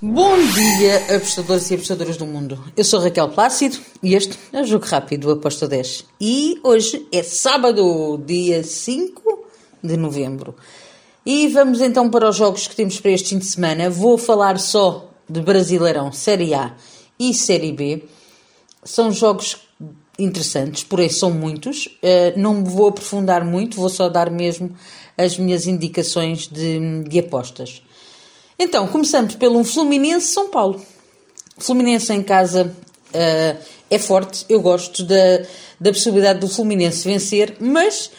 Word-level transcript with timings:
Bom 0.00 0.36
dia, 0.54 1.16
apostadores 1.16 1.68
e 1.72 1.74
apostadoras 1.74 2.16
do 2.16 2.24
mundo. 2.24 2.56
Eu 2.76 2.84
sou 2.84 3.00
Raquel 3.00 3.30
Plácido 3.30 3.78
e 4.00 4.14
este 4.14 4.38
é 4.52 4.60
o 4.60 4.64
Jogo 4.64 4.86
Rápido 4.86 5.22
do 5.22 5.32
Aposta 5.32 5.66
10. 5.66 6.04
E 6.20 6.60
hoje 6.62 7.04
é 7.10 7.20
sábado, 7.24 8.16
dia 8.24 8.62
5 8.62 9.44
de 9.82 9.96
novembro. 9.96 10.54
E 11.26 11.48
vamos 11.48 11.80
então 11.80 12.08
para 12.08 12.28
os 12.28 12.36
jogos 12.36 12.68
que 12.68 12.76
temos 12.76 13.00
para 13.00 13.10
este 13.10 13.30
fim 13.30 13.38
de 13.38 13.46
semana. 13.46 13.90
Vou 13.90 14.16
falar 14.16 14.60
só 14.60 15.10
de 15.28 15.40
Brasileirão, 15.40 16.12
Série 16.12 16.54
A 16.54 16.76
e 17.18 17.34
Série 17.34 17.72
B. 17.72 18.04
São 18.84 19.10
jogos 19.10 19.56
interessantes, 20.16 20.84
porém 20.84 21.08
são 21.08 21.32
muitos. 21.32 21.88
Eh, 22.04 22.34
não 22.36 22.54
me 22.54 22.68
vou 22.68 22.86
aprofundar 22.86 23.44
muito, 23.44 23.76
vou 23.76 23.88
só 23.88 24.08
dar 24.08 24.30
mesmo 24.30 24.70
as 25.16 25.36
minhas 25.36 25.66
indicações 25.66 26.46
de, 26.46 27.02
de 27.02 27.18
apostas. 27.18 27.82
Então, 28.60 28.88
começamos 28.88 29.36
pelo 29.36 29.62
Fluminense 29.62 30.32
São 30.32 30.50
Paulo. 30.50 30.84
Fluminense 31.58 32.12
em 32.12 32.24
casa 32.24 32.74
uh, 33.14 33.64
é 33.88 33.98
forte, 34.00 34.44
eu 34.48 34.60
gosto 34.60 35.04
da, 35.04 35.42
da 35.78 35.92
possibilidade 35.92 36.40
do 36.40 36.48
Fluminense 36.48 37.06
vencer, 37.06 37.56
mas 37.60 38.10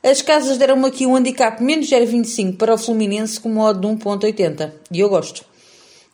as 0.00 0.22
casas 0.22 0.56
deram-me 0.56 0.86
aqui 0.86 1.04
um 1.04 1.16
handicap 1.16 1.60
menos 1.60 1.90
0,25 1.90 2.56
para 2.56 2.74
o 2.74 2.78
Fluminense 2.78 3.40
com 3.40 3.48
modo 3.48 3.80
de 3.80 4.04
1,80 4.04 4.72
e 4.92 5.00
eu 5.00 5.08
gosto. 5.08 5.44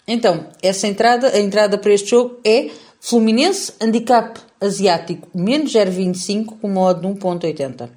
Então, 0.08 0.46
essa 0.62 0.86
entrada, 0.86 1.28
a 1.28 1.38
entrada 1.38 1.76
para 1.76 1.92
este 1.92 2.08
jogo 2.08 2.38
é 2.42 2.70
Fluminense, 2.98 3.74
handicap 3.82 4.40
asiático 4.62 5.28
menos 5.34 5.74
0,25 5.74 6.58
com 6.58 6.68
modo 6.68 7.02
de 7.02 7.20
1,80. 7.20 7.90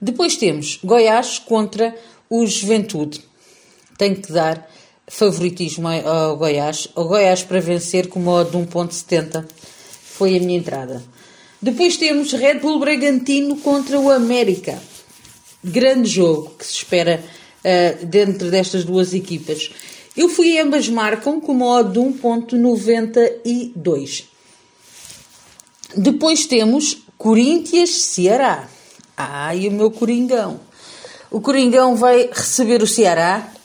Depois 0.00 0.36
temos 0.36 0.80
Goiás 0.82 1.38
contra 1.38 1.94
o 2.28 2.44
Juventude 2.44 3.29
tem 4.00 4.14
que 4.14 4.32
dar 4.32 4.66
favoritismo 5.06 5.86
ao 5.86 6.38
Goiás. 6.38 6.88
O 6.96 7.04
Goiás 7.04 7.42
para 7.42 7.60
vencer 7.60 8.08
com 8.08 8.18
uma 8.18 8.42
de 8.46 8.56
1.70 8.56 9.44
foi 10.02 10.38
a 10.38 10.40
minha 10.40 10.58
entrada. 10.58 11.04
Depois 11.60 11.98
temos 11.98 12.32
Red 12.32 12.60
Bull 12.60 12.80
Bragantino 12.80 13.58
contra 13.58 14.00
o 14.00 14.10
América. 14.10 14.82
Grande 15.62 16.08
jogo 16.08 16.54
que 16.58 16.64
se 16.64 16.76
espera 16.76 17.22
uh, 17.22 18.06
dentro 18.06 18.50
destas 18.50 18.84
duas 18.84 19.12
equipas. 19.12 19.70
Eu 20.16 20.30
fui 20.30 20.58
ambas 20.58 20.88
marcam 20.88 21.38
com 21.38 21.52
uma 21.52 21.66
odd 21.66 21.92
de 21.92 22.00
1.92. 22.00 24.24
Depois 25.94 26.46
temos 26.46 27.02
Corinthians-Ceará. 27.18 28.66
Ai, 29.14 29.68
o 29.68 29.72
meu 29.72 29.90
Coringão. 29.90 30.58
O 31.30 31.42
Coringão 31.42 31.96
vai 31.96 32.30
receber 32.32 32.82
o 32.82 32.86
Ceará 32.86 33.59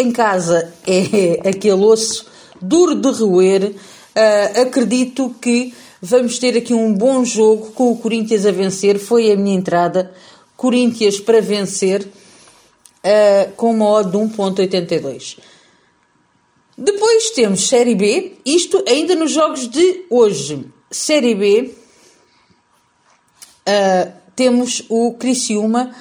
em 0.00 0.10
casa 0.10 0.72
é 0.86 1.48
aquele 1.48 1.84
osso 1.84 2.26
duro 2.60 2.94
de 2.94 3.10
roer. 3.10 3.74
Uh, 3.74 4.60
acredito 4.62 5.34
que 5.40 5.72
vamos 6.00 6.38
ter 6.38 6.56
aqui 6.56 6.74
um 6.74 6.92
bom 6.92 7.24
jogo 7.24 7.72
com 7.72 7.92
o 7.92 7.96
Corinthians 7.96 8.44
a 8.46 8.50
vencer. 8.50 8.98
Foi 8.98 9.30
a 9.30 9.36
minha 9.36 9.56
entrada. 9.56 10.12
Corinthians 10.56 11.20
para 11.20 11.40
vencer 11.40 12.02
uh, 12.02 13.52
com 13.56 13.70
uma 13.70 13.88
odd 13.88 14.10
de 14.10 14.16
1.82. 14.16 15.38
Depois 16.76 17.30
temos 17.30 17.68
Série 17.68 17.94
B, 17.94 18.38
isto 18.44 18.82
ainda 18.88 19.14
nos 19.14 19.32
jogos 19.32 19.68
de 19.68 20.06
hoje. 20.08 20.64
Série 20.90 21.34
B, 21.34 21.74
uh, 23.68 24.12
temos 24.34 24.82
o 24.88 25.12
Criciúma 25.14 25.94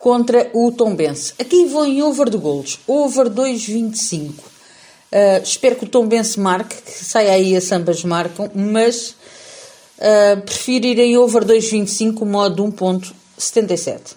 contra 0.00 0.50
o 0.54 0.72
Tombense. 0.72 1.34
Aqui 1.38 1.66
vou 1.66 1.86
em 1.86 2.02
over 2.02 2.30
de 2.30 2.38
golos, 2.38 2.80
over 2.88 3.28
2,25. 3.28 4.30
Uh, 4.30 5.42
espero 5.44 5.76
que 5.76 5.84
o 5.84 5.88
Tombense 5.88 6.40
marque, 6.40 6.80
que 6.82 7.04
saia 7.04 7.32
aí 7.32 7.54
as 7.54 7.70
ambas 7.70 8.02
marcam, 8.02 8.50
mas 8.54 9.14
uh, 9.98 10.40
prefiro 10.40 10.86
ir 10.86 10.98
em 10.98 11.18
over 11.18 11.44
2,25, 11.44 12.24
modo 12.24 12.64
1,77. 12.64 14.16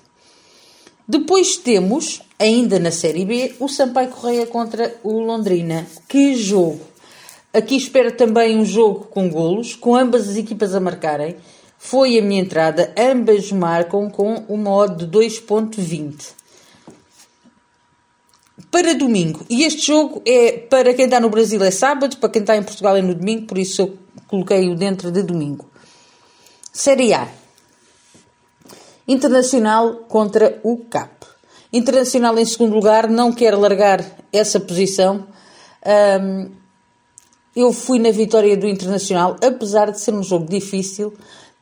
Depois 1.05 1.57
temos, 1.57 2.21
ainda 2.39 2.79
na 2.79 2.91
Série 2.91 3.25
B, 3.25 3.53
o 3.59 3.67
Sampaio 3.67 4.09
Correia 4.09 4.45
contra 4.47 4.95
o 5.03 5.19
Londrina. 5.19 5.85
Que 6.07 6.33
jogo! 6.35 6.79
Aqui 7.53 7.75
espero 7.75 8.13
também 8.13 8.57
um 8.57 8.65
jogo 8.65 9.07
com 9.11 9.29
golos, 9.29 9.75
com 9.75 9.95
ambas 9.95 10.29
as 10.29 10.37
equipas 10.37 10.73
a 10.73 10.79
marcarem 10.79 11.35
foi 11.83 12.17
a 12.17 12.21
minha 12.21 12.41
entrada. 12.41 12.93
Ambas 12.97 13.51
marcam 13.51 14.09
com 14.09 14.35
uma 14.47 14.73
odd 14.73 15.05
de 15.05 15.17
2.20. 15.17 16.31
Para 18.71 18.95
domingo, 18.95 19.45
e 19.49 19.65
este 19.65 19.87
jogo 19.87 20.21
é 20.25 20.53
para 20.53 20.93
quem 20.93 21.05
está 21.05 21.19
no 21.19 21.29
Brasil 21.29 21.61
é 21.61 21.69
sábado, 21.69 22.15
para 22.17 22.29
quem 22.29 22.41
está 22.41 22.55
em 22.55 22.63
Portugal 22.63 22.95
é 22.95 23.01
no 23.01 23.13
domingo, 23.13 23.47
por 23.47 23.57
isso 23.57 23.81
eu 23.81 23.97
coloquei-o 24.27 24.75
dentro 24.75 25.11
de 25.11 25.21
domingo. 25.23 25.69
Série 26.71 27.13
A. 27.13 27.27
Internacional 29.05 30.05
contra 30.07 30.61
o 30.63 30.77
CAP. 30.85 31.25
Internacional 31.73 32.39
em 32.39 32.45
segundo 32.45 32.75
lugar, 32.75 33.09
não 33.09 33.33
quer 33.33 33.55
largar 33.57 34.03
essa 34.31 34.57
posição. 34.57 35.27
Um, 36.21 36.49
eu 37.53 37.73
fui 37.73 37.99
na 37.99 38.09
vitória 38.09 38.55
do 38.55 38.67
Internacional, 38.67 39.35
apesar 39.45 39.91
de 39.91 39.99
ser 39.99 40.13
um 40.13 40.23
jogo 40.23 40.49
difícil 40.49 41.13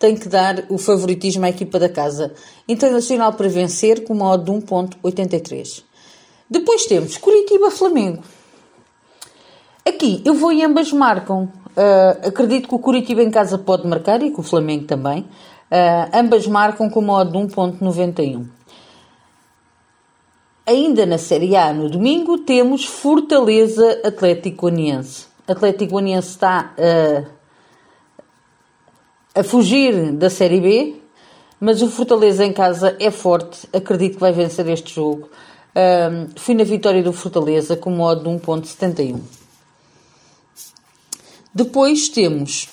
tem 0.01 0.15
que 0.15 0.27
dar 0.27 0.65
o 0.67 0.79
favoritismo 0.79 1.45
à 1.45 1.49
equipa 1.49 1.77
da 1.77 1.87
casa. 1.87 2.33
Internacional 2.67 3.33
para 3.33 3.47
vencer 3.47 4.03
com 4.03 4.13
uma 4.13 4.31
odd 4.31 4.45
de 4.45 4.51
1.83. 4.51 5.83
Depois 6.49 6.87
temos 6.87 7.17
Curitiba-Flamengo. 7.17 8.23
Aqui 9.87 10.19
eu 10.25 10.33
vou 10.33 10.51
e 10.51 10.63
ambas 10.63 10.91
marcam. 10.91 11.43
Uh, 11.77 12.27
acredito 12.27 12.67
que 12.67 12.73
o 12.73 12.79
Curitiba 12.79 13.21
em 13.21 13.29
casa 13.29 13.59
pode 13.59 13.87
marcar 13.87 14.23
e 14.23 14.31
que 14.31 14.39
o 14.39 14.43
Flamengo 14.43 14.85
também. 14.85 15.21
Uh, 15.21 16.09
ambas 16.11 16.47
marcam 16.47 16.89
com 16.89 16.99
uma 16.99 17.19
odd 17.19 17.31
de 17.31 17.37
1.91. 17.37 18.47
Ainda 20.65 21.05
na 21.05 21.19
Série 21.19 21.55
A, 21.55 21.71
no 21.71 21.89
domingo, 21.89 22.39
temos 22.39 22.85
Fortaleza 22.85 24.01
Atlético 24.03 24.61
Goianiense. 24.61 25.27
Atlético 25.47 25.91
Goianiense 25.91 26.29
está 26.29 26.73
uh, 26.75 27.40
a 29.33 29.43
fugir 29.43 30.11
da 30.13 30.29
Série 30.29 30.59
B, 30.59 30.95
mas 31.59 31.81
o 31.81 31.89
Fortaleza 31.89 32.45
em 32.45 32.51
casa 32.51 32.95
é 32.99 33.09
forte, 33.11 33.67
acredito 33.71 34.15
que 34.15 34.19
vai 34.19 34.31
vencer 34.31 34.67
este 34.67 34.93
jogo. 34.93 35.29
Um, 35.73 36.27
fui 36.35 36.53
na 36.53 36.63
vitória 36.63 37.01
do 37.01 37.13
Fortaleza 37.13 37.77
com 37.77 37.91
modo 37.91 38.23
de 38.23 38.45
1.71. 38.45 39.19
Depois 41.53 42.09
temos 42.09 42.69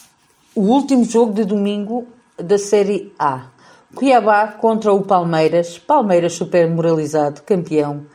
o 0.55 0.63
último 0.63 1.05
jogo 1.05 1.33
de 1.33 1.45
domingo 1.45 2.09
da 2.37 2.59
Série 2.59 3.13
A. 3.19 3.47
Cuiabá 3.95 4.49
contra 4.49 4.93
o 4.93 5.03
Palmeiras. 5.03 5.79
Palmeiras 5.79 6.33
super 6.33 6.69
moralizado, 6.69 7.43
campeão. 7.43 8.07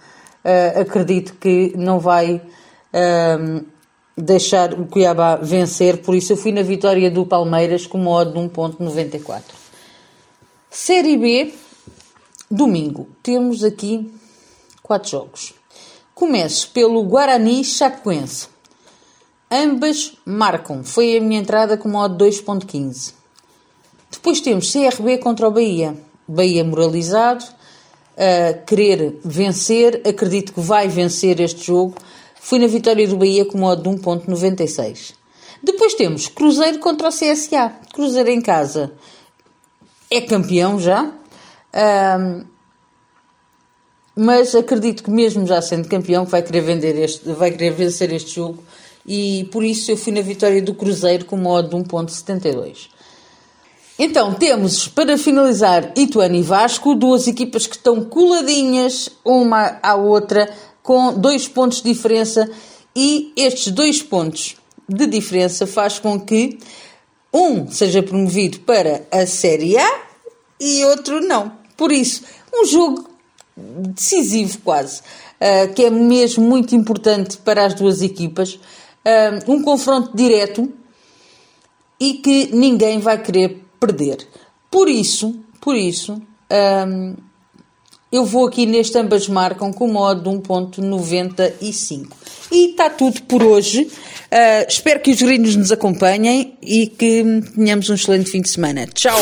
Uh, 0.43 0.81
acredito 0.81 1.35
que 1.35 1.73
não 1.77 1.99
vai 1.99 2.41
deixar 4.17 4.73
o 4.73 4.85
Cuiabá 4.85 5.35
vencer, 5.35 6.01
por 6.01 6.15
isso 6.15 6.33
eu 6.33 6.37
fui 6.37 6.51
na 6.51 6.61
vitória 6.61 7.09
do 7.09 7.25
Palmeiras 7.25 7.87
com 7.87 7.97
modo 7.97 8.33
de 8.33 8.39
1.94. 8.39 9.41
Série 10.69 11.17
B, 11.17 11.53
domingo, 12.49 13.07
temos 13.21 13.63
aqui 13.63 14.11
quatro 14.81 15.09
jogos. 15.09 15.53
Começo 16.13 16.69
pelo 16.71 17.03
Guarani 17.03 17.63
Chapecoense. 17.63 18.47
Ambas 19.49 20.13
marcam, 20.25 20.83
foi 20.83 21.17
a 21.17 21.21
minha 21.21 21.39
entrada 21.39 21.77
com 21.77 21.89
modo 21.89 22.23
2.15. 22.23 23.13
Depois 24.11 24.41
temos 24.41 24.71
CRB 24.71 25.17
contra 25.17 25.47
o 25.47 25.51
Bahia. 25.51 25.95
Bahia 26.27 26.63
moralizado, 26.63 27.43
a 28.17 28.53
querer 28.53 29.19
vencer, 29.23 30.01
acredito 30.07 30.53
que 30.53 30.59
vai 30.59 30.87
vencer 30.87 31.39
este 31.39 31.65
jogo 31.65 31.95
Fui 32.43 32.59
na 32.59 32.67
vitória 32.67 33.07
do 33.07 33.15
Bahia 33.15 33.45
com 33.45 33.57
modo 33.57 33.81
de 33.81 34.01
1.96. 34.03 35.13
Depois 35.63 35.93
temos 35.93 36.27
Cruzeiro 36.27 36.77
contra 36.79 37.07
o 37.07 37.09
CSA. 37.09 37.73
Cruzeiro 37.93 38.29
em 38.29 38.41
casa 38.41 38.91
é 40.11 40.19
campeão 40.19 40.77
já. 40.77 41.09
Um, 41.73 42.43
mas 44.13 44.53
acredito 44.53 45.03
que 45.03 45.09
mesmo 45.09 45.47
já 45.47 45.61
sendo 45.61 45.87
campeão 45.87 46.25
vai 46.25 46.43
querer 46.43 46.59
vender 46.59 46.99
este, 46.99 47.31
vai 47.31 47.49
querer 47.49 47.71
vencer 47.71 48.11
este 48.11 48.35
jogo 48.35 48.61
e 49.07 49.47
por 49.49 49.63
isso 49.63 49.89
eu 49.89 49.97
fui 49.97 50.11
na 50.11 50.21
vitória 50.21 50.61
do 50.61 50.75
Cruzeiro 50.75 51.23
com 51.23 51.37
modo 51.37 51.69
de 51.69 51.75
1.72. 51.89 52.89
Então 53.97 54.33
temos 54.33 54.87
para 54.87 55.17
finalizar 55.17 55.93
Ituano 55.95 56.35
e 56.35 56.41
Vasco, 56.41 56.93
duas 56.93 57.25
equipas 57.25 57.65
que 57.65 57.77
estão 57.77 58.03
coladinhas 58.03 59.09
uma 59.23 59.79
à 59.81 59.95
outra 59.95 60.49
com 60.83 61.13
dois 61.13 61.47
pontos 61.47 61.81
de 61.81 61.91
diferença 61.91 62.47
e 62.95 63.33
estes 63.35 63.71
dois 63.71 64.03
pontos 64.03 64.55
de 64.87 65.07
diferença 65.07 65.65
faz 65.65 65.97
com 65.97 66.19
que 66.19 66.59
um 67.33 67.71
seja 67.71 68.03
promovido 68.03 68.59
para 68.59 69.07
a 69.11 69.25
Série 69.25 69.77
A 69.77 70.01
e 70.59 70.85
outro 70.85 71.19
não. 71.21 71.51
Por 71.75 71.91
isso, 71.91 72.23
um 72.53 72.65
jogo 72.65 73.09
decisivo 73.55 74.59
quase. 74.59 75.01
uh, 75.41 75.73
que 75.73 75.83
é 75.83 75.89
mesmo 75.89 76.43
muito 76.43 76.75
importante 76.75 77.37
para 77.37 77.65
as 77.65 77.73
duas 77.73 78.01
equipas. 78.01 78.53
Uh, 79.05 79.51
um 79.51 79.61
confronto 79.61 80.15
direto 80.15 80.71
e 81.99 82.13
que 82.15 82.49
ninguém 82.53 82.99
vai 82.99 83.21
querer 83.21 83.61
perder. 83.79 84.27
Por 84.69 84.87
isso, 84.87 85.39
por 85.59 85.75
isso, 85.75 86.21
um, 86.87 87.15
eu 88.13 88.23
vou 88.23 88.45
aqui 88.45 88.67
neste 88.67 88.95
ambas 88.95 89.27
marcam 89.27 89.73
com 89.73 89.85
o 89.85 89.91
modo 89.91 90.21
de 90.21 90.37
1.95. 90.37 92.07
E 92.51 92.69
está 92.69 92.87
tudo 92.87 93.23
por 93.23 93.41
hoje. 93.41 93.81
Uh, 93.81 94.67
espero 94.69 94.99
que 94.99 95.09
os 95.09 95.19
gringos 95.19 95.55
nos 95.55 95.71
acompanhem 95.71 96.53
e 96.61 96.85
que 96.85 97.23
tenhamos 97.55 97.89
um 97.89 97.95
excelente 97.95 98.29
fim 98.29 98.41
de 98.41 98.49
semana. 98.49 98.85
Tchau! 98.93 99.17